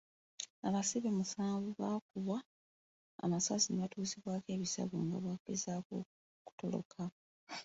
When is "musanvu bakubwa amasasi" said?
1.17-3.67